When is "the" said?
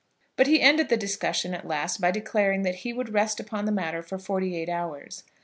0.89-0.97, 3.65-3.71